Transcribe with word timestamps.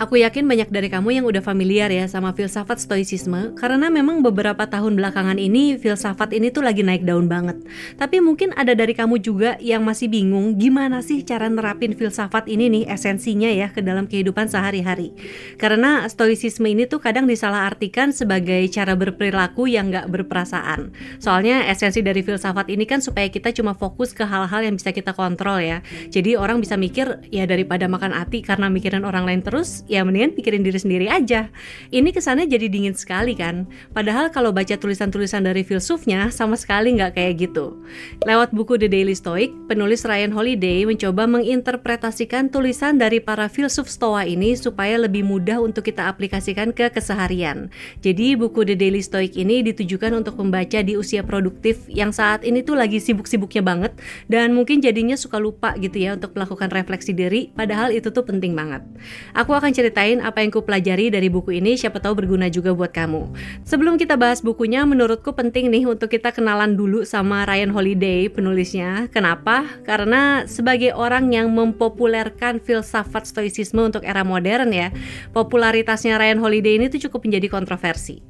Aku 0.00 0.16
yakin 0.16 0.48
banyak 0.48 0.72
dari 0.72 0.88
kamu 0.88 1.20
yang 1.20 1.28
udah 1.28 1.44
familiar 1.44 1.92
ya 1.92 2.08
sama 2.08 2.32
filsafat 2.32 2.80
stoicisme 2.80 3.52
karena 3.52 3.92
memang 3.92 4.24
beberapa 4.24 4.64
tahun 4.64 4.96
belakangan 4.96 5.36
ini 5.36 5.76
filsafat 5.76 6.32
ini 6.32 6.48
tuh 6.48 6.64
lagi 6.64 6.80
naik 6.80 7.04
daun 7.04 7.28
banget. 7.28 7.60
Tapi 8.00 8.24
mungkin 8.24 8.56
ada 8.56 8.72
dari 8.72 8.96
kamu 8.96 9.20
juga 9.20 9.60
yang 9.60 9.84
masih 9.84 10.08
bingung 10.08 10.56
gimana 10.56 11.04
sih 11.04 11.20
cara 11.20 11.52
nerapin 11.52 11.92
filsafat 11.92 12.48
ini 12.48 12.72
nih 12.72 12.84
esensinya 12.88 13.52
ya 13.52 13.68
ke 13.68 13.84
dalam 13.84 14.08
kehidupan 14.08 14.48
sehari-hari. 14.48 15.12
Karena 15.60 16.08
stoicisme 16.08 16.64
ini 16.64 16.88
tuh 16.88 17.04
kadang 17.04 17.28
disalahartikan 17.28 18.16
sebagai 18.16 18.64
cara 18.72 18.96
berperilaku 18.96 19.68
yang 19.68 19.92
gak 19.92 20.08
berperasaan. 20.08 20.96
Soalnya 21.20 21.68
esensi 21.68 22.00
dari 22.00 22.24
filsafat 22.24 22.72
ini 22.72 22.88
kan 22.88 23.04
supaya 23.04 23.28
kita 23.28 23.52
cuma 23.52 23.76
fokus 23.76 24.16
ke 24.16 24.24
hal-hal 24.24 24.64
yang 24.64 24.80
bisa 24.80 24.96
kita 24.96 25.12
kontrol 25.12 25.60
ya. 25.60 25.84
Jadi 26.08 26.40
orang 26.40 26.64
bisa 26.64 26.80
mikir 26.80 27.20
ya 27.28 27.44
daripada 27.44 27.84
makan 27.84 28.16
hati 28.16 28.40
karena 28.40 28.72
mikirin 28.72 29.04
orang 29.04 29.28
lain 29.28 29.44
terus 29.44 29.84
ya 29.90 30.06
mendingan 30.06 30.30
pikirin 30.38 30.62
diri 30.62 30.78
sendiri 30.78 31.06
aja. 31.10 31.50
Ini 31.90 32.14
kesannya 32.14 32.46
jadi 32.46 32.70
dingin 32.70 32.94
sekali 32.94 33.34
kan. 33.34 33.66
Padahal 33.90 34.30
kalau 34.30 34.54
baca 34.54 34.78
tulisan-tulisan 34.78 35.42
dari 35.42 35.66
filsufnya 35.66 36.30
sama 36.30 36.54
sekali 36.54 36.94
nggak 36.94 37.18
kayak 37.18 37.50
gitu. 37.50 37.74
Lewat 38.22 38.54
buku 38.54 38.78
The 38.78 38.86
Daily 38.86 39.18
Stoic, 39.18 39.50
penulis 39.66 40.06
Ryan 40.06 40.30
Holiday 40.30 40.86
mencoba 40.86 41.26
menginterpretasikan 41.26 42.54
tulisan 42.54 43.02
dari 43.02 43.18
para 43.18 43.50
filsuf 43.50 43.90
Stoa 43.90 44.22
ini 44.22 44.54
supaya 44.54 44.94
lebih 44.94 45.26
mudah 45.26 45.58
untuk 45.58 45.82
kita 45.90 46.06
aplikasikan 46.06 46.70
ke 46.70 46.94
keseharian. 46.94 47.74
Jadi 47.98 48.38
buku 48.38 48.62
The 48.62 48.78
Daily 48.78 49.02
Stoic 49.02 49.34
ini 49.34 49.66
ditujukan 49.66 50.14
untuk 50.14 50.38
membaca 50.38 50.78
di 50.78 50.94
usia 50.94 51.26
produktif 51.26 51.82
yang 51.90 52.14
saat 52.14 52.46
ini 52.46 52.62
tuh 52.62 52.78
lagi 52.78 53.02
sibuk-sibuknya 53.02 53.66
banget 53.66 53.92
dan 54.30 54.54
mungkin 54.54 54.78
jadinya 54.78 55.18
suka 55.18 55.42
lupa 55.42 55.74
gitu 55.80 55.98
ya 55.98 56.14
untuk 56.14 56.38
melakukan 56.38 56.70
refleksi 56.70 57.10
diri 57.10 57.50
padahal 57.50 57.90
itu 57.90 58.14
tuh 58.14 58.22
penting 58.22 58.54
banget. 58.54 58.86
Aku 59.34 59.56
akan 59.56 59.74
ceritain 59.80 60.20
apa 60.20 60.44
yang 60.44 60.52
ku 60.52 60.60
pelajari 60.60 61.08
dari 61.08 61.32
buku 61.32 61.56
ini, 61.56 61.80
siapa 61.80 61.96
tahu 62.04 62.20
berguna 62.20 62.52
juga 62.52 62.76
buat 62.76 62.92
kamu. 62.92 63.32
Sebelum 63.64 63.96
kita 63.96 64.20
bahas 64.20 64.44
bukunya, 64.44 64.84
menurutku 64.84 65.32
penting 65.32 65.72
nih 65.72 65.88
untuk 65.88 66.12
kita 66.12 66.36
kenalan 66.36 66.76
dulu 66.76 67.08
sama 67.08 67.48
Ryan 67.48 67.72
Holiday, 67.72 68.28
penulisnya. 68.28 69.08
Kenapa? 69.08 69.64
Karena 69.88 70.44
sebagai 70.44 70.92
orang 70.92 71.32
yang 71.32 71.48
mempopulerkan 71.48 72.60
filsafat 72.60 73.24
stoicisme 73.24 73.80
untuk 73.80 74.04
era 74.04 74.20
modern 74.20 74.68
ya, 74.68 74.92
popularitasnya 75.32 76.20
Ryan 76.20 76.44
Holiday 76.44 76.76
ini 76.76 76.92
tuh 76.92 77.08
cukup 77.08 77.24
menjadi 77.24 77.48
kontroversi. 77.48 78.20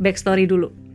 Backstory 0.00 0.48
dulu. 0.48 0.85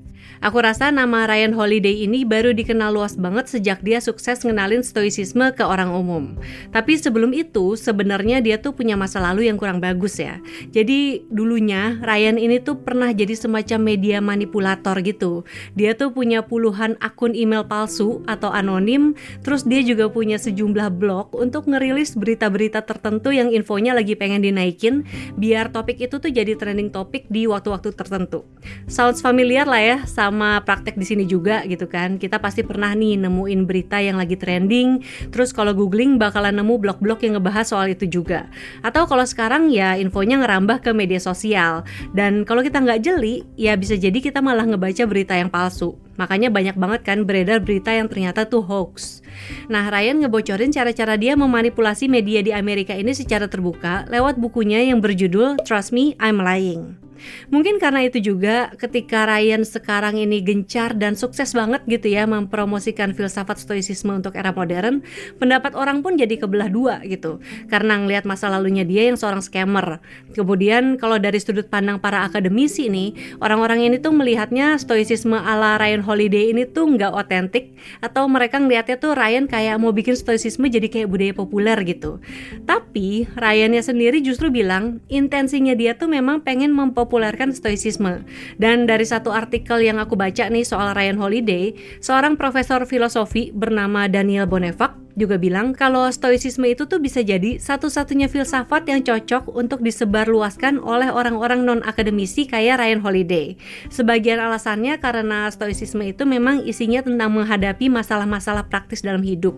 Aku 0.42 0.58
rasa 0.58 0.90
nama 0.90 1.30
Ryan 1.30 1.54
Holiday 1.54 2.02
ini 2.02 2.26
baru 2.26 2.50
dikenal 2.50 2.98
luas 2.98 3.14
banget 3.14 3.46
sejak 3.46 3.86
dia 3.86 4.02
sukses 4.02 4.42
ngenalin 4.42 4.82
stoicisme 4.82 5.54
ke 5.54 5.62
orang 5.62 5.94
umum. 5.94 6.34
Tapi 6.74 6.98
sebelum 6.98 7.30
itu, 7.30 7.78
sebenarnya 7.78 8.42
dia 8.42 8.58
tuh 8.58 8.74
punya 8.74 8.98
masa 8.98 9.22
lalu 9.22 9.46
yang 9.46 9.62
kurang 9.62 9.78
bagus 9.78 10.18
ya. 10.18 10.42
Jadi 10.74 11.22
dulunya 11.30 12.02
Ryan 12.02 12.42
ini 12.42 12.58
tuh 12.58 12.82
pernah 12.82 13.14
jadi 13.14 13.38
semacam 13.38 13.94
media 13.94 14.18
manipulator 14.18 14.98
gitu. 15.06 15.46
Dia 15.78 15.94
tuh 15.94 16.10
punya 16.10 16.42
puluhan 16.42 16.98
akun 17.06 17.38
email 17.38 17.62
palsu 17.62 18.26
atau 18.26 18.50
anonim, 18.50 19.14
terus 19.46 19.62
dia 19.62 19.86
juga 19.86 20.10
punya 20.10 20.42
sejumlah 20.42 20.90
blog 20.98 21.38
untuk 21.38 21.70
ngerilis 21.70 22.18
berita-berita 22.18 22.82
tertentu 22.82 23.30
yang 23.30 23.54
infonya 23.54 23.94
lagi 23.94 24.18
pengen 24.18 24.42
dinaikin 24.42 25.06
biar 25.38 25.70
topik 25.70 26.02
itu 26.02 26.18
tuh 26.18 26.34
jadi 26.34 26.58
trending 26.58 26.90
topik 26.90 27.30
di 27.30 27.46
waktu-waktu 27.46 27.94
tertentu. 27.94 28.42
Sounds 28.90 29.22
familiar 29.22 29.70
lah 29.70 29.86
ya 29.86 29.98
sama 30.32 30.64
praktek 30.64 30.96
di 30.96 31.04
sini 31.04 31.28
juga 31.28 31.68
gitu 31.68 31.92
kan. 31.92 32.16
Kita 32.16 32.40
pasti 32.40 32.64
pernah 32.64 32.96
nih 32.96 33.20
nemuin 33.20 33.68
berita 33.68 34.00
yang 34.00 34.16
lagi 34.16 34.40
trending, 34.40 35.04
terus 35.30 35.52
kalau 35.52 35.76
googling 35.76 36.16
bakalan 36.16 36.56
nemu 36.56 36.80
blog-blog 36.80 37.20
yang 37.22 37.36
ngebahas 37.36 37.68
soal 37.68 37.92
itu 37.92 38.08
juga. 38.08 38.48
Atau 38.80 39.04
kalau 39.12 39.28
sekarang 39.28 39.68
ya 39.68 40.00
infonya 40.00 40.40
ngerambah 40.40 40.88
ke 40.88 40.96
media 40.96 41.20
sosial. 41.20 41.84
Dan 42.16 42.48
kalau 42.48 42.64
kita 42.64 42.80
nggak 42.80 43.04
jeli, 43.04 43.44
ya 43.60 43.76
bisa 43.76 44.00
jadi 44.00 44.16
kita 44.18 44.40
malah 44.40 44.64
ngebaca 44.64 45.04
berita 45.04 45.36
yang 45.36 45.52
palsu. 45.52 46.00
Makanya 46.16 46.48
banyak 46.54 46.78
banget 46.80 47.02
kan 47.04 47.26
beredar 47.28 47.60
berita 47.60 47.92
yang 47.92 48.06
ternyata 48.06 48.48
tuh 48.48 48.64
hoax. 48.64 49.26
Nah, 49.72 49.90
Ryan 49.90 50.22
ngebocorin 50.22 50.70
cara-cara 50.70 51.18
dia 51.18 51.34
memanipulasi 51.34 52.06
media 52.12 52.46
di 52.46 52.54
Amerika 52.54 52.94
ini 52.94 53.12
secara 53.16 53.50
terbuka 53.50 54.06
lewat 54.08 54.38
bukunya 54.38 54.86
yang 54.86 55.02
berjudul 55.02 55.60
Trust 55.66 55.92
Me, 55.96 56.14
I'm 56.22 56.38
Lying. 56.38 57.11
Mungkin 57.54 57.78
karena 57.78 58.06
itu 58.06 58.18
juga 58.20 58.74
ketika 58.80 59.30
Ryan 59.30 59.62
sekarang 59.68 60.18
ini 60.18 60.42
gencar 60.42 60.98
dan 60.98 61.14
sukses 61.14 61.54
banget 61.54 61.84
gitu 61.86 62.10
ya 62.10 62.26
mempromosikan 62.26 63.14
filsafat 63.14 63.62
stoicisme 63.62 64.12
untuk 64.12 64.34
era 64.34 64.56
modern, 64.56 65.06
pendapat 65.38 65.78
orang 65.78 66.02
pun 66.02 66.18
jadi 66.18 66.40
kebelah 66.40 66.70
dua 66.72 67.04
gitu. 67.06 67.44
Karena 67.68 68.02
ngelihat 68.02 68.26
masa 68.26 68.50
lalunya 68.50 68.82
dia 68.88 69.08
yang 69.08 69.18
seorang 69.20 69.44
scammer. 69.44 70.02
Kemudian 70.34 70.98
kalau 70.98 71.22
dari 71.22 71.38
sudut 71.38 71.68
pandang 71.68 72.02
para 72.02 72.26
akademisi 72.26 72.88
nih, 72.88 73.38
orang-orang 73.44 73.86
ini 73.86 73.98
tuh 74.02 74.16
melihatnya 74.16 74.80
stoicisme 74.82 75.38
ala 75.38 75.78
Ryan 75.78 76.02
Holiday 76.02 76.56
ini 76.56 76.66
tuh 76.66 76.90
nggak 76.90 77.14
otentik 77.14 77.76
atau 78.02 78.26
mereka 78.26 78.58
ngelihatnya 78.58 78.98
tuh 78.98 79.14
Ryan 79.14 79.46
kayak 79.46 79.78
mau 79.78 79.94
bikin 79.94 80.18
stoicisme 80.18 80.66
jadi 80.72 80.88
kayak 80.88 81.08
budaya 81.12 81.34
populer 81.36 81.78
gitu. 81.84 82.24
Tapi 82.66 83.28
Ryannya 83.36 83.84
sendiri 83.84 84.24
justru 84.24 84.48
bilang 84.50 85.04
intensinya 85.12 85.76
dia 85.76 85.94
tuh 85.94 86.08
memang 86.08 86.42
pengen 86.42 86.72
mempopulerkan 86.72 87.11
mempopulerkan 87.12 87.52
stoicisme. 87.52 88.24
Dan 88.56 88.88
dari 88.88 89.04
satu 89.04 89.36
artikel 89.36 89.84
yang 89.84 90.00
aku 90.00 90.16
baca 90.16 90.48
nih 90.48 90.64
soal 90.64 90.96
Ryan 90.96 91.20
Holiday, 91.20 91.76
seorang 92.00 92.40
profesor 92.40 92.88
filosofi 92.88 93.52
bernama 93.52 94.08
Daniel 94.08 94.48
Bonefak 94.48 95.01
juga 95.16 95.36
bilang 95.36 95.76
kalau 95.76 96.08
stoicisme 96.10 96.68
itu 96.68 96.88
tuh 96.88 97.00
bisa 97.02 97.20
jadi 97.22 97.60
satu-satunya 97.60 98.32
filsafat 98.32 98.88
yang 98.88 99.04
cocok 99.04 99.52
untuk 99.52 99.84
disebarluaskan 99.84 100.80
oleh 100.80 101.12
orang-orang 101.12 101.64
non-akademisi 101.68 102.48
kayak 102.48 102.80
Ryan 102.80 103.02
Holiday. 103.04 103.60
Sebagian 103.92 104.40
alasannya 104.40 104.98
karena 105.04 105.52
stoicisme 105.52 106.02
itu 106.06 106.24
memang 106.24 106.64
isinya 106.64 107.04
tentang 107.04 107.34
menghadapi 107.36 107.92
masalah-masalah 107.92 108.68
praktis 108.72 109.04
dalam 109.04 109.22
hidup. 109.22 109.54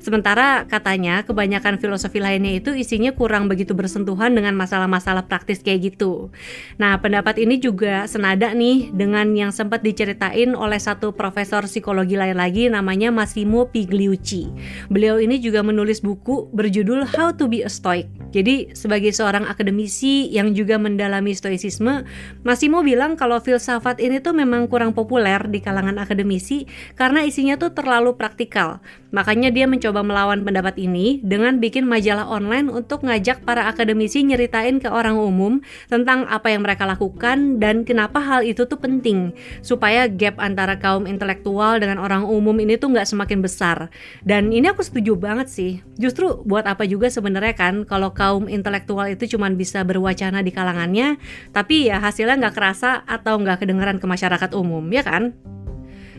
Sementara 0.00 0.64
katanya 0.66 1.22
kebanyakan 1.22 1.78
filosofi 1.78 2.18
lainnya 2.18 2.58
itu 2.58 2.72
isinya 2.72 3.12
kurang 3.12 3.46
begitu 3.46 3.76
bersentuhan 3.76 4.32
dengan 4.32 4.56
masalah-masalah 4.56 5.28
praktis 5.28 5.60
kayak 5.60 5.94
gitu. 5.94 6.32
Nah, 6.80 6.98
pendapat 6.98 7.38
ini 7.40 7.60
juga 7.60 8.08
senada 8.08 8.52
nih 8.52 8.90
dengan 8.90 9.28
yang 9.36 9.52
sempat 9.52 9.84
diceritain 9.84 10.56
oleh 10.56 10.80
satu 10.80 11.12
profesor 11.12 11.68
psikologi 11.68 12.16
lain 12.16 12.36
lagi 12.36 12.68
namanya 12.72 13.12
Massimo 13.12 13.68
Pigliucci. 13.68 14.48
Beliau 14.96 15.20
ini 15.20 15.36
juga 15.36 15.60
menulis 15.60 16.00
buku 16.00 16.48
berjudul 16.56 17.04
How 17.04 17.36
to 17.36 17.52
be 17.52 17.60
a 17.60 17.68
Stoic. 17.68 18.08
Jadi 18.32 18.72
sebagai 18.72 19.12
seorang 19.12 19.44
akademisi 19.44 20.32
yang 20.32 20.56
juga 20.56 20.80
mendalami 20.80 21.36
stoicisme, 21.36 22.08
Massimo 22.48 22.80
bilang 22.80 23.12
kalau 23.12 23.36
filsafat 23.36 24.00
ini 24.00 24.24
tuh 24.24 24.32
memang 24.32 24.72
kurang 24.72 24.96
populer 24.96 25.36
di 25.52 25.60
kalangan 25.60 26.00
akademisi 26.00 26.64
karena 26.96 27.28
isinya 27.28 27.60
tuh 27.60 27.76
terlalu 27.76 28.16
praktikal. 28.16 28.80
Makanya 29.12 29.52
dia 29.52 29.68
mencoba 29.68 30.00
melawan 30.00 30.44
pendapat 30.44 30.80
ini 30.80 31.20
dengan 31.20 31.60
bikin 31.60 31.84
majalah 31.84 32.28
online 32.28 32.72
untuk 32.72 33.04
ngajak 33.04 33.44
para 33.44 33.68
akademisi 33.68 34.24
nyeritain 34.24 34.80
ke 34.80 34.88
orang 34.88 35.16
umum 35.16 35.60
tentang 35.92 36.24
apa 36.28 36.52
yang 36.52 36.64
mereka 36.64 36.88
lakukan 36.88 37.60
dan 37.60 37.84
kenapa 37.84 38.20
hal 38.20 38.44
itu 38.44 38.64
tuh 38.64 38.80
penting 38.80 39.32
supaya 39.60 40.08
gap 40.08 40.40
antara 40.40 40.76
kaum 40.76 41.04
intelektual 41.04 41.80
dengan 41.80 42.00
orang 42.00 42.24
umum 42.24 42.56
ini 42.60 42.80
tuh 42.80 42.92
nggak 42.92 43.08
semakin 43.08 43.44
besar. 43.44 43.88
Dan 44.24 44.52
ini 44.52 44.68
aku 44.68 44.84
setuju 44.86 45.18
banget 45.18 45.50
sih. 45.50 45.72
Justru 45.98 46.46
buat 46.46 46.62
apa 46.62 46.86
juga 46.86 47.10
sebenarnya 47.10 47.58
kan 47.58 47.82
kalau 47.82 48.14
kaum 48.14 48.46
intelektual 48.46 49.10
itu 49.10 49.26
cuma 49.34 49.50
bisa 49.50 49.82
berwacana 49.82 50.40
di 50.46 50.54
kalangannya, 50.54 51.18
tapi 51.50 51.90
ya 51.90 51.98
hasilnya 51.98 52.38
nggak 52.38 52.54
kerasa 52.54 53.02
atau 53.02 53.42
nggak 53.42 53.66
kedengeran 53.66 53.98
ke 53.98 54.06
masyarakat 54.06 54.50
umum, 54.54 54.86
ya 54.94 55.02
kan? 55.02 55.34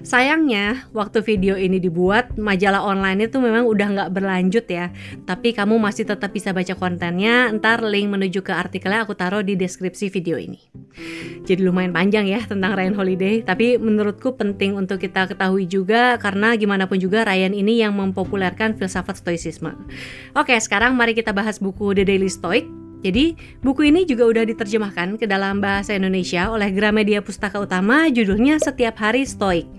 Sayangnya, 0.06 0.88
waktu 0.94 1.22
video 1.26 1.58
ini 1.58 1.82
dibuat, 1.82 2.38
majalah 2.38 2.86
online 2.86 3.30
itu 3.30 3.42
memang 3.42 3.66
udah 3.66 3.88
nggak 3.94 4.10
berlanjut 4.14 4.66
ya. 4.70 4.94
Tapi 5.26 5.54
kamu 5.54 5.78
masih 5.78 6.10
tetap 6.10 6.34
bisa 6.34 6.54
baca 6.54 6.74
kontennya. 6.78 7.50
Ntar 7.54 7.86
link 7.86 8.14
menuju 8.14 8.42
ke 8.42 8.54
artikelnya 8.54 9.06
aku 9.06 9.18
taruh 9.18 9.42
di 9.42 9.58
deskripsi 9.58 10.10
video 10.14 10.38
ini. 10.38 10.60
Jadi 11.48 11.62
lumayan 11.64 11.96
panjang 11.96 12.28
ya 12.28 12.44
tentang 12.44 12.76
Ryan 12.76 12.96
Holiday, 12.98 13.46
tapi 13.46 13.80
menurutku 13.80 14.36
penting 14.36 14.76
untuk 14.76 15.00
kita 15.00 15.30
ketahui 15.32 15.70
juga 15.70 16.20
karena 16.20 16.58
gimana 16.60 16.90
pun 16.90 17.00
juga 17.00 17.24
Ryan 17.24 17.56
ini 17.56 17.80
yang 17.80 17.96
mempopulerkan 17.96 18.76
filsafat 18.76 19.22
stoicisme. 19.22 19.72
Oke, 20.36 20.58
sekarang 20.60 20.98
mari 20.98 21.16
kita 21.16 21.32
bahas 21.32 21.62
buku 21.62 21.96
The 21.96 22.04
Daily 22.04 22.28
Stoic 22.28 22.87
Jadi, 23.06 23.38
buku 23.62 23.94
ini 23.94 24.10
juga 24.10 24.26
udah 24.26 24.42
diterjemahkan 24.50 25.22
ke 25.22 25.30
dalam 25.30 25.62
bahasa 25.62 25.94
Indonesia 25.94 26.50
oleh 26.50 26.74
Gramedia 26.74 27.22
Pustaka 27.22 27.62
Utama 27.62 28.10
judulnya 28.10 28.58
Setiap 28.58 28.98
Hari 28.98 29.22
Stoik. 29.22 29.70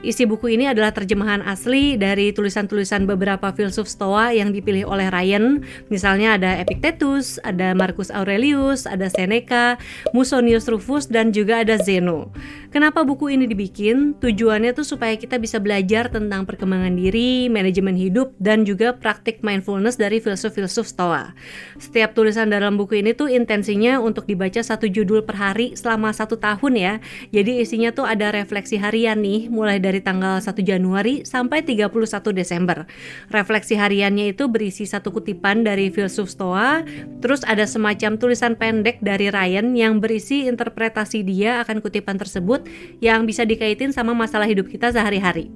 Isi 0.00 0.24
buku 0.24 0.56
ini 0.56 0.72
adalah 0.72 0.88
terjemahan 0.88 1.44
asli 1.44 2.00
dari 2.00 2.32
tulisan-tulisan 2.32 3.04
beberapa 3.04 3.52
filsuf 3.52 3.84
Stoa 3.92 4.32
yang 4.32 4.56
dipilih 4.56 4.88
oleh 4.88 5.12
Ryan. 5.12 5.60
Misalnya 5.92 6.40
ada 6.40 6.56
Epictetus, 6.56 7.36
ada 7.44 7.76
Marcus 7.76 8.08
Aurelius, 8.08 8.88
ada 8.88 9.12
Seneca, 9.12 9.76
Musonius 10.16 10.64
Rufus, 10.64 11.12
dan 11.12 11.28
juga 11.28 11.60
ada 11.60 11.76
Zeno. 11.76 12.32
Kenapa 12.72 13.04
buku 13.04 13.36
ini 13.36 13.44
dibikin? 13.44 14.16
Tujuannya 14.16 14.72
tuh 14.72 14.88
supaya 14.88 15.12
kita 15.20 15.36
bisa 15.36 15.60
belajar 15.60 16.08
tentang 16.08 16.48
perkembangan 16.48 16.96
diri, 16.96 17.52
manajemen 17.52 18.00
hidup, 18.00 18.32
dan 18.40 18.64
juga 18.64 18.96
praktik 18.96 19.44
mindfulness 19.44 20.00
dari 20.00 20.24
filsuf-filsuf 20.24 20.88
Stoa. 20.88 21.36
Setiap 21.76 22.16
tulisan 22.16 22.48
dari 22.48 22.61
dalam 22.62 22.78
buku 22.78 23.02
ini 23.02 23.10
tuh 23.10 23.26
intensinya 23.26 23.98
untuk 23.98 24.30
dibaca 24.30 24.62
satu 24.62 24.86
judul 24.86 25.26
per 25.26 25.34
hari 25.34 25.74
selama 25.74 26.14
satu 26.14 26.38
tahun 26.38 26.72
ya. 26.78 26.94
Jadi 27.34 27.58
isinya 27.58 27.90
tuh 27.90 28.06
ada 28.06 28.30
refleksi 28.30 28.78
harian 28.78 29.18
nih, 29.18 29.50
mulai 29.50 29.82
dari 29.82 29.98
tanggal 29.98 30.38
1 30.38 30.54
Januari 30.62 31.26
sampai 31.26 31.66
31 31.66 31.90
Desember. 32.30 32.86
Refleksi 33.34 33.74
hariannya 33.74 34.30
itu 34.30 34.46
berisi 34.46 34.86
satu 34.86 35.10
kutipan 35.10 35.66
dari 35.66 35.90
filsuf 35.90 36.30
Stoa, 36.30 36.86
terus 37.18 37.42
ada 37.42 37.66
semacam 37.66 38.14
tulisan 38.14 38.54
pendek 38.54 39.02
dari 39.02 39.26
Ryan 39.26 39.74
yang 39.74 39.98
berisi 39.98 40.46
interpretasi 40.46 41.26
dia 41.26 41.58
akan 41.66 41.82
kutipan 41.82 42.14
tersebut 42.14 42.70
yang 43.02 43.26
bisa 43.26 43.42
dikaitin 43.42 43.90
sama 43.90 44.14
masalah 44.14 44.46
hidup 44.46 44.70
kita 44.70 44.94
sehari-hari. 44.94 45.50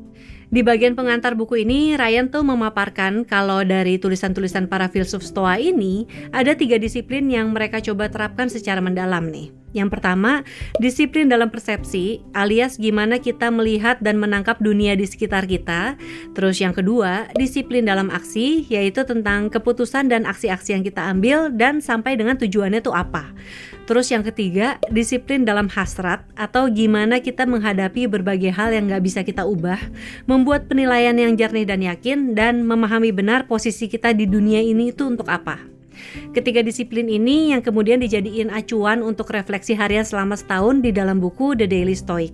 Di 0.46 0.62
bagian 0.62 0.94
pengantar 0.94 1.34
buku 1.34 1.66
ini, 1.66 1.98
Ryan 1.98 2.30
tuh 2.30 2.46
memaparkan 2.46 3.26
kalau 3.26 3.66
dari 3.66 3.98
tulisan-tulisan 3.98 4.70
para 4.70 4.86
filsuf 4.86 5.26
Stoa 5.26 5.58
ini, 5.58 6.06
ada 6.30 6.54
tiga 6.54 6.78
disiplin 6.78 7.26
yang 7.26 7.50
mereka 7.50 7.82
coba 7.82 8.06
terapkan 8.06 8.46
secara 8.46 8.78
mendalam 8.78 9.26
nih. 9.26 9.50
Yang 9.76 10.00
pertama, 10.00 10.40
disiplin 10.80 11.28
dalam 11.28 11.52
persepsi, 11.52 12.24
alias 12.32 12.80
gimana 12.80 13.20
kita 13.20 13.52
melihat 13.52 14.00
dan 14.00 14.16
menangkap 14.16 14.56
dunia 14.56 14.96
di 14.96 15.04
sekitar 15.04 15.44
kita. 15.44 16.00
Terus 16.32 16.56
yang 16.64 16.72
kedua, 16.72 17.28
disiplin 17.36 17.84
dalam 17.84 18.08
aksi, 18.08 18.64
yaitu 18.72 19.04
tentang 19.04 19.52
keputusan 19.52 20.08
dan 20.08 20.24
aksi-aksi 20.24 20.72
yang 20.72 20.80
kita 20.80 21.04
ambil 21.12 21.52
dan 21.52 21.84
sampai 21.84 22.16
dengan 22.16 22.40
tujuannya 22.40 22.80
itu 22.80 22.88
apa. 22.96 23.36
Terus 23.84 24.08
yang 24.08 24.24
ketiga, 24.24 24.80
disiplin 24.88 25.44
dalam 25.44 25.68
hasrat 25.68 26.24
atau 26.34 26.72
gimana 26.72 27.20
kita 27.20 27.44
menghadapi 27.44 28.08
berbagai 28.08 28.56
hal 28.56 28.72
yang 28.72 28.88
nggak 28.88 29.04
bisa 29.04 29.20
kita 29.22 29.44
ubah, 29.44 29.78
membuat 30.24 30.72
penilaian 30.72 31.14
yang 31.14 31.36
jernih 31.36 31.68
dan 31.68 31.84
yakin, 31.84 32.32
dan 32.32 32.64
memahami 32.64 33.12
benar 33.12 33.44
posisi 33.44 33.92
kita 33.92 34.16
di 34.16 34.24
dunia 34.24 34.58
ini 34.58 34.90
itu 34.90 35.04
untuk 35.04 35.28
apa. 35.28 35.75
Ketiga 36.32 36.62
disiplin 36.62 37.06
ini 37.08 37.54
yang 37.54 37.62
kemudian 37.64 38.00
dijadiin 38.00 38.52
acuan 38.52 39.00
untuk 39.02 39.30
refleksi 39.32 39.74
harian 39.74 40.04
selama 40.04 40.36
setahun 40.38 40.84
di 40.84 40.90
dalam 40.94 41.18
buku 41.18 41.56
The 41.56 41.66
Daily 41.68 41.96
Stoic. 41.96 42.32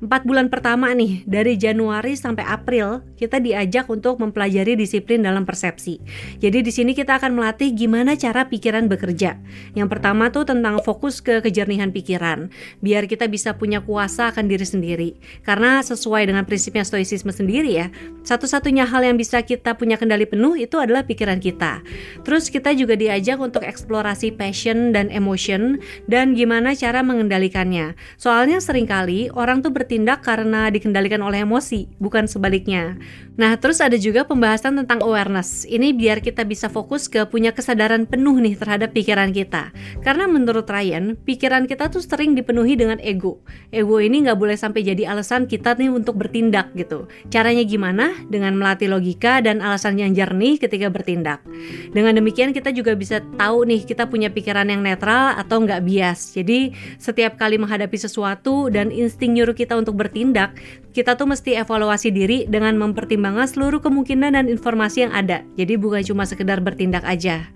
Empat 0.00 0.24
bulan 0.24 0.48
pertama 0.48 0.88
nih, 0.96 1.28
dari 1.28 1.60
Januari 1.60 2.16
sampai 2.16 2.40
April, 2.48 3.04
kita 3.20 3.36
diajak 3.36 3.84
untuk 3.92 4.16
mempelajari 4.16 4.72
disiplin 4.72 5.20
dalam 5.20 5.44
persepsi. 5.44 6.00
Jadi 6.40 6.64
di 6.64 6.72
sini 6.72 6.96
kita 6.96 7.20
akan 7.20 7.36
melatih 7.36 7.68
gimana 7.76 8.16
cara 8.16 8.48
pikiran 8.48 8.88
bekerja. 8.88 9.36
Yang 9.76 9.88
pertama 9.92 10.32
tuh 10.32 10.48
tentang 10.48 10.80
fokus 10.80 11.20
ke 11.20 11.44
kejernihan 11.44 11.92
pikiran, 11.92 12.48
biar 12.80 13.04
kita 13.04 13.28
bisa 13.28 13.52
punya 13.60 13.84
kuasa 13.84 14.32
akan 14.32 14.48
diri 14.48 14.64
sendiri. 14.64 15.10
Karena 15.44 15.84
sesuai 15.84 16.32
dengan 16.32 16.48
prinsipnya 16.48 16.80
stoicisme 16.80 17.28
sendiri 17.28 17.68
ya, 17.68 17.92
satu-satunya 18.24 18.88
hal 18.88 19.04
yang 19.04 19.20
bisa 19.20 19.44
kita 19.44 19.76
punya 19.76 20.00
kendali 20.00 20.24
penuh 20.24 20.56
itu 20.56 20.80
adalah 20.80 21.04
pikiran 21.04 21.44
kita. 21.44 21.84
Terus 22.24 22.48
kita 22.48 22.72
juga 22.72 22.96
diajak 22.96 23.36
untuk 23.36 23.68
eksplorasi 23.68 24.32
passion 24.32 24.96
dan 24.96 25.12
emotion 25.12 25.76
dan 26.08 26.32
gimana 26.32 26.72
cara 26.72 27.04
mengendalikannya. 27.04 27.92
Soalnya 28.16 28.64
sering 28.64 28.88
kali 28.88 29.28
orang 29.36 29.60
tuh 29.60 29.68
ber 29.68 29.89
bertindak 29.90 30.22
karena 30.22 30.70
dikendalikan 30.70 31.18
oleh 31.18 31.42
emosi, 31.42 31.90
bukan 31.98 32.30
sebaliknya. 32.30 32.94
Nah, 33.34 33.58
terus 33.58 33.82
ada 33.82 33.98
juga 33.98 34.22
pembahasan 34.22 34.78
tentang 34.78 35.02
awareness. 35.02 35.66
Ini 35.66 35.90
biar 35.98 36.22
kita 36.22 36.46
bisa 36.46 36.70
fokus 36.70 37.10
ke 37.10 37.26
punya 37.26 37.50
kesadaran 37.50 38.06
penuh 38.06 38.38
nih 38.38 38.54
terhadap 38.54 38.94
pikiran 38.94 39.34
kita. 39.34 39.74
Karena 40.06 40.30
menurut 40.30 40.70
Ryan, 40.70 41.18
pikiran 41.18 41.66
kita 41.66 41.90
tuh 41.90 42.06
sering 42.06 42.38
dipenuhi 42.38 42.78
dengan 42.78 43.02
ego. 43.02 43.42
Ego 43.74 43.98
ini 43.98 44.22
nggak 44.22 44.38
boleh 44.38 44.54
sampai 44.54 44.86
jadi 44.86 45.10
alasan 45.10 45.50
kita 45.50 45.74
nih 45.74 45.90
untuk 45.90 46.14
bertindak 46.14 46.70
gitu. 46.78 47.10
Caranya 47.26 47.66
gimana? 47.66 48.14
Dengan 48.30 48.54
melatih 48.54 48.94
logika 48.94 49.42
dan 49.42 49.58
alasan 49.58 49.98
yang 49.98 50.14
jernih 50.14 50.62
ketika 50.62 50.86
bertindak. 50.86 51.42
Dengan 51.90 52.14
demikian 52.14 52.54
kita 52.54 52.70
juga 52.70 52.94
bisa 52.94 53.18
tahu 53.34 53.66
nih 53.66 53.82
kita 53.82 54.06
punya 54.06 54.30
pikiran 54.30 54.70
yang 54.70 54.86
netral 54.86 55.34
atau 55.34 55.58
nggak 55.58 55.82
bias. 55.82 56.38
Jadi 56.38 56.76
setiap 57.00 57.34
kali 57.40 57.58
menghadapi 57.58 57.98
sesuatu 57.98 58.70
dan 58.70 58.94
insting 58.94 59.34
nyuruh 59.34 59.56
kita 59.56 59.79
untuk 59.80 59.96
bertindak, 59.96 60.52
kita 60.90 61.14
tuh 61.14 61.30
mesti 61.30 61.56
evaluasi 61.56 62.10
diri 62.10 62.44
dengan 62.50 62.74
mempertimbangkan 62.76 63.46
seluruh 63.46 63.80
kemungkinan 63.80 64.34
dan 64.34 64.46
informasi 64.50 65.06
yang 65.06 65.12
ada. 65.14 65.46
Jadi 65.54 65.78
bukan 65.78 66.02
cuma 66.02 66.26
sekedar 66.26 66.58
bertindak 66.60 67.06
aja. 67.06 67.46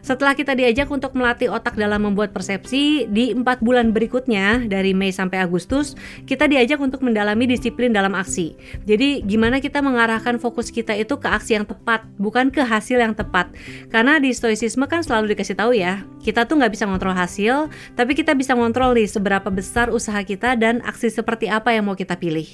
Setelah 0.00 0.32
kita 0.32 0.56
diajak 0.56 0.88
untuk 0.88 1.12
melatih 1.12 1.52
otak 1.52 1.76
dalam 1.76 2.08
membuat 2.08 2.32
persepsi, 2.32 3.04
di 3.12 3.36
empat 3.36 3.60
bulan 3.60 3.92
berikutnya, 3.92 4.64
dari 4.64 4.96
Mei 4.96 5.12
sampai 5.12 5.44
Agustus, 5.44 5.92
kita 6.24 6.48
diajak 6.48 6.80
untuk 6.80 7.04
mendalami 7.04 7.44
disiplin 7.44 7.92
dalam 7.92 8.16
aksi. 8.16 8.56
Jadi 8.88 9.20
gimana 9.28 9.60
kita 9.60 9.84
mengarahkan 9.84 10.40
fokus 10.40 10.72
kita 10.72 10.96
itu 10.96 11.20
ke 11.20 11.28
aksi 11.28 11.60
yang 11.60 11.66
tepat, 11.68 12.08
bukan 12.16 12.48
ke 12.48 12.64
hasil 12.64 12.96
yang 12.98 13.12
tepat. 13.12 13.52
Karena 13.92 14.16
di 14.16 14.32
stoicisme 14.32 14.88
kan 14.88 15.04
selalu 15.04 15.36
dikasih 15.36 15.56
tahu 15.60 15.76
ya, 15.76 16.00
kita 16.24 16.48
tuh 16.48 16.56
nggak 16.56 16.72
bisa 16.72 16.88
ngontrol 16.88 17.12
hasil, 17.12 17.68
tapi 17.92 18.16
kita 18.16 18.32
bisa 18.32 18.56
ngontrol 18.56 18.96
nih 18.96 19.04
seberapa 19.04 19.52
besar 19.52 19.92
usaha 19.92 20.18
kita 20.24 20.56
dan 20.56 20.80
aksi 20.88 21.12
seperti 21.12 21.52
apa 21.52 21.67
yang 21.72 21.86
mau 21.86 21.96
kita 21.96 22.16
pilih. 22.16 22.46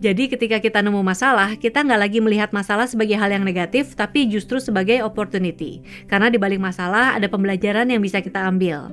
Jadi 0.00 0.28
ketika 0.32 0.58
kita 0.60 0.80
nemu 0.84 1.00
masalah, 1.00 1.56
kita 1.56 1.82
nggak 1.84 2.00
lagi 2.00 2.18
melihat 2.20 2.50
masalah 2.50 2.84
sebagai 2.88 3.16
hal 3.16 3.30
yang 3.32 3.44
negatif, 3.44 3.96
tapi 3.96 4.26
justru 4.28 4.60
sebagai 4.60 5.00
opportunity. 5.04 5.84
Karena 6.10 6.28
di 6.28 6.36
balik 6.36 6.60
masalah 6.60 7.16
ada 7.16 7.26
pembelajaran 7.30 7.88
yang 7.88 8.00
bisa 8.00 8.20
kita 8.20 8.44
ambil. 8.44 8.92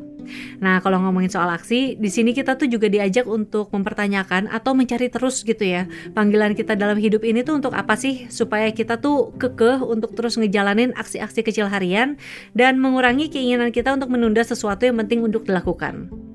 Nah, 0.62 0.80
kalau 0.80 1.02
ngomongin 1.02 1.32
soal 1.34 1.50
aksi, 1.52 1.98
di 1.98 2.10
sini 2.10 2.32
kita 2.32 2.56
tuh 2.56 2.70
juga 2.70 2.88
diajak 2.88 3.26
untuk 3.28 3.74
mempertanyakan 3.74 4.48
atau 4.50 4.72
mencari 4.78 5.10
terus 5.10 5.42
gitu 5.42 5.62
ya. 5.62 5.90
Panggilan 6.14 6.54
kita 6.54 6.78
dalam 6.78 6.98
hidup 6.98 7.26
ini 7.26 7.42
tuh 7.42 7.60
untuk 7.60 7.74
apa 7.76 7.98
sih? 7.98 8.30
Supaya 8.30 8.70
kita 8.72 9.02
tuh 9.02 9.34
kekeh 9.38 9.82
untuk 9.82 10.14
terus 10.16 10.38
ngejalanin 10.38 10.96
aksi-aksi 10.96 11.42
kecil 11.42 11.68
harian 11.68 12.16
dan 12.56 12.78
mengurangi 12.78 13.28
keinginan 13.28 13.74
kita 13.74 13.98
untuk 13.98 14.14
menunda 14.14 14.42
sesuatu 14.46 14.86
yang 14.88 14.98
penting 15.02 15.26
untuk 15.26 15.46
dilakukan. 15.46 16.31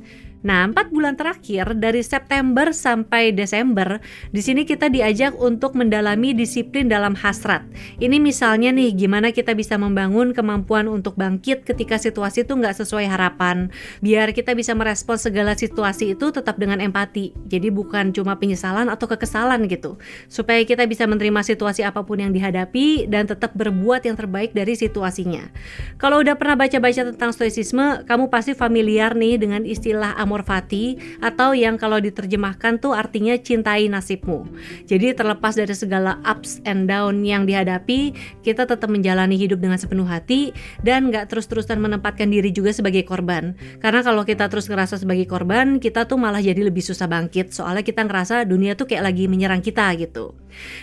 Nah, 0.46 0.62
empat 0.70 0.94
bulan 0.94 1.18
terakhir 1.18 1.74
dari 1.74 2.06
September 2.06 2.70
sampai 2.70 3.34
Desember, 3.34 3.98
di 4.30 4.38
sini 4.38 4.62
kita 4.62 4.86
diajak 4.86 5.34
untuk 5.42 5.74
mendalami 5.74 6.38
disiplin 6.38 6.86
dalam 6.86 7.18
hasrat. 7.18 7.66
Ini 7.98 8.22
misalnya 8.22 8.70
nih, 8.70 8.94
gimana 8.94 9.34
kita 9.34 9.58
bisa 9.58 9.74
membangun 9.74 10.30
kemampuan 10.30 10.86
untuk 10.86 11.18
bangkit 11.18 11.66
ketika 11.66 11.98
situasi 11.98 12.46
itu 12.46 12.54
nggak 12.54 12.78
sesuai 12.78 13.10
harapan, 13.10 13.74
biar 13.98 14.30
kita 14.30 14.54
bisa 14.54 14.70
merespons 14.78 15.26
segala 15.26 15.58
situasi 15.58 16.14
itu 16.14 16.30
tetap 16.30 16.62
dengan 16.62 16.78
empati. 16.78 17.34
Jadi 17.50 17.74
bukan 17.74 18.14
cuma 18.14 18.38
penyesalan 18.38 18.86
atau 18.86 19.10
kekesalan 19.10 19.66
gitu, 19.66 19.98
supaya 20.30 20.62
kita 20.62 20.86
bisa 20.86 21.10
menerima 21.10 21.42
situasi 21.42 21.82
apa 21.82 22.06
pun 22.06 22.22
yang 22.22 22.30
dihadapi 22.30 23.10
dan 23.10 23.26
tetap 23.26 23.50
berbuat 23.58 24.06
yang 24.06 24.14
terbaik 24.14 24.54
dari 24.54 24.78
situasinya. 24.78 25.50
Kalau 25.98 26.22
udah 26.22 26.38
pernah 26.38 26.54
baca-baca 26.54 27.02
tentang 27.02 27.34
stoicisme, 27.34 28.06
kamu 28.06 28.30
pasti 28.30 28.54
familiar 28.54 29.18
nih 29.18 29.42
dengan 29.42 29.66
istilah 29.66 30.14
amor 30.14 30.35
amor 30.36 30.44
fati 30.44 31.00
atau 31.24 31.56
yang 31.56 31.80
kalau 31.80 31.96
diterjemahkan 31.96 32.76
tuh 32.76 32.92
artinya 32.92 33.32
cintai 33.40 33.88
nasibmu. 33.88 34.44
Jadi 34.84 35.16
terlepas 35.16 35.56
dari 35.56 35.72
segala 35.72 36.20
ups 36.28 36.60
and 36.68 36.84
down 36.84 37.24
yang 37.24 37.48
dihadapi, 37.48 38.12
kita 38.44 38.68
tetap 38.68 38.92
menjalani 38.92 39.40
hidup 39.40 39.64
dengan 39.64 39.80
sepenuh 39.80 40.04
hati 40.04 40.52
dan 40.84 41.08
nggak 41.08 41.32
terus-terusan 41.32 41.80
menempatkan 41.80 42.28
diri 42.28 42.52
juga 42.52 42.76
sebagai 42.76 43.08
korban. 43.08 43.56
Karena 43.80 44.04
kalau 44.04 44.28
kita 44.28 44.52
terus 44.52 44.68
ngerasa 44.68 45.00
sebagai 45.00 45.24
korban, 45.24 45.80
kita 45.80 46.04
tuh 46.04 46.20
malah 46.20 46.44
jadi 46.44 46.60
lebih 46.60 46.84
susah 46.84 47.08
bangkit. 47.08 47.56
Soalnya 47.56 47.80
kita 47.80 48.04
ngerasa 48.04 48.44
dunia 48.44 48.76
tuh 48.76 48.84
kayak 48.84 49.08
lagi 49.08 49.24
menyerang 49.24 49.64
kita 49.64 49.88
gitu. 49.96 50.36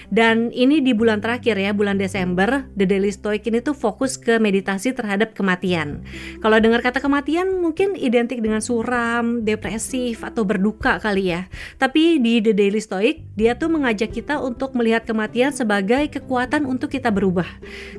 Dan 0.10 0.54
ini 0.54 0.80
di 0.80 0.94
bulan 0.96 1.20
terakhir 1.20 1.58
ya, 1.58 1.72
bulan 1.74 1.98
Desember, 1.98 2.68
The 2.78 2.86
Daily 2.86 3.12
Stoic 3.14 3.46
ini 3.50 3.60
tuh 3.60 3.76
fokus 3.76 4.16
ke 4.20 4.38
meditasi 4.38 4.94
terhadap 4.94 5.34
kematian. 5.34 6.06
Kalau 6.40 6.58
dengar 6.62 6.82
kata 6.84 7.04
kematian 7.04 7.60
mungkin 7.62 7.98
identik 7.98 8.40
dengan 8.40 8.60
suram, 8.60 9.42
depresif 9.44 10.22
atau 10.22 10.44
berduka 10.46 10.98
kali 11.00 11.34
ya. 11.34 11.48
Tapi 11.82 12.22
di 12.22 12.40
The 12.40 12.54
Daily 12.56 12.80
Stoic, 12.80 13.26
dia 13.34 13.58
tuh 13.58 13.72
mengajak 13.72 14.14
kita 14.14 14.40
untuk 14.40 14.78
melihat 14.78 15.04
kematian 15.08 15.56
sebagai 15.56 16.10
kekuatan 16.14 16.66
untuk 16.70 16.94
kita 16.94 17.10
berubah. 17.10 17.48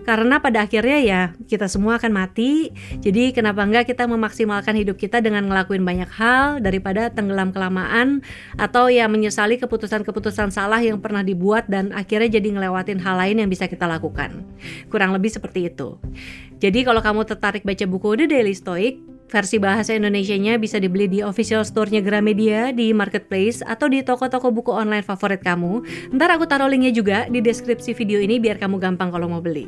Karena 0.05 0.39
pada 0.39 0.67
akhirnya 0.67 0.99
ya 1.01 1.21
kita 1.47 1.67
semua 1.67 1.97
akan 1.99 2.13
mati. 2.15 2.71
Jadi 3.01 3.35
kenapa 3.35 3.65
enggak 3.67 3.91
kita 3.91 4.07
memaksimalkan 4.07 4.77
hidup 4.79 4.97
kita 5.01 5.19
dengan 5.19 5.47
ngelakuin 5.51 5.83
banyak 5.83 6.11
hal 6.15 6.59
daripada 6.61 7.11
tenggelam 7.11 7.51
kelamaan 7.51 8.23
atau 8.57 8.87
ya 8.89 9.07
menyesali 9.11 9.59
keputusan-keputusan 9.59 10.55
salah 10.55 10.81
yang 10.81 11.03
pernah 11.03 11.25
dibuat 11.25 11.64
dan 11.71 11.93
akhirnya 11.93 12.39
jadi 12.41 12.49
ngelewatin 12.55 13.01
hal 13.01 13.17
lain 13.19 13.41
yang 13.45 13.51
bisa 13.51 13.69
kita 13.69 13.85
lakukan. 13.89 14.45
Kurang 14.89 15.13
lebih 15.17 15.33
seperti 15.33 15.69
itu. 15.73 15.97
Jadi 16.59 16.87
kalau 16.87 17.05
kamu 17.05 17.29
tertarik 17.29 17.63
baca 17.67 17.85
buku 17.85 18.09
The 18.17 18.27
Daily 18.31 18.55
Stoic, 18.57 19.14
Versi 19.25 19.57
bahasa 19.57 19.97
Indonesianya 19.97 20.61
bisa 20.61 20.77
dibeli 20.77 21.09
di 21.09 21.19
official 21.25 21.65
store-nya 21.65 22.05
Gramedia, 22.05 22.71
di 22.71 22.93
marketplace, 22.93 23.65
atau 23.65 23.89
di 23.89 24.05
toko-toko 24.05 24.53
buku 24.53 24.71
online 24.71 25.03
favorit 25.03 25.41
kamu. 25.41 25.81
Ntar 26.13 26.37
aku 26.37 26.45
taruh 26.45 26.69
linknya 26.69 26.93
juga 26.93 27.27
di 27.27 27.41
deskripsi 27.41 27.97
video 27.97 28.21
ini 28.21 28.37
biar 28.37 28.61
kamu 28.61 28.77
gampang 28.77 29.09
kalau 29.09 29.27
mau 29.27 29.41
beli. 29.41 29.67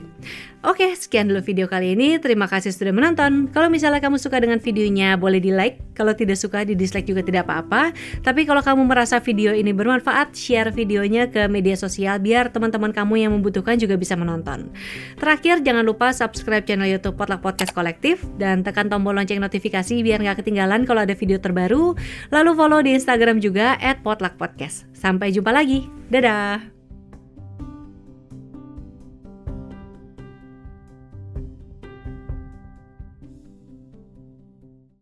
Oke, 0.66 0.92
sekian 0.92 1.32
dulu 1.32 1.40
video 1.40 1.66
kali 1.66 1.96
ini. 1.96 2.20
Terima 2.20 2.44
kasih 2.50 2.74
sudah 2.74 2.92
menonton. 2.92 3.48
Kalau 3.54 3.72
misalnya 3.72 4.02
kamu 4.02 4.18
suka 4.20 4.42
dengan 4.42 4.58
videonya, 4.60 5.14
boleh 5.14 5.40
di 5.40 5.54
like. 5.54 5.78
Kalau 5.96 6.12
tidak 6.12 6.36
suka, 6.36 6.66
di 6.66 6.76
dislike 6.76 7.08
juga 7.08 7.24
tidak 7.24 7.48
apa-apa. 7.48 7.94
Tapi 8.20 8.44
kalau 8.44 8.60
kamu 8.60 8.84
merasa 8.84 9.22
video 9.22 9.54
ini 9.54 9.72
bermanfaat, 9.72 10.36
share 10.36 10.68
videonya 10.74 11.30
ke 11.30 11.48
media 11.48 11.78
sosial 11.78 12.20
biar 12.20 12.52
teman-teman 12.52 12.92
kamu 12.92 13.24
yang 13.24 13.32
membutuhkan 13.32 13.80
juga 13.80 13.96
bisa 13.96 14.18
menonton. 14.18 14.68
Terakhir, 15.16 15.62
jangan 15.64 15.86
lupa 15.86 16.12
subscribe 16.12 16.66
channel 16.66 16.90
YouTube 16.90 17.14
Potluck 17.14 17.40
Podcast 17.40 17.72
Kolektif 17.72 18.26
dan 18.36 18.60
tekan 18.66 18.90
tombol 18.90 19.16
lonceng 19.16 19.38
notifikasi 19.46 20.02
biar 20.02 20.20
nggak 20.20 20.42
ketinggalan 20.44 20.84
kalau 20.84 21.06
ada 21.06 21.14
video 21.14 21.38
terbaru. 21.40 21.94
Lalu 22.34 22.50
follow 22.52 22.80
di 22.82 22.92
Instagram 22.98 23.38
juga 23.38 23.78
@potluckpodcast. 24.02 24.90
Sampai 24.92 25.32
jumpa 25.32 25.54
lagi. 25.54 25.86
Dadah. 26.10 26.75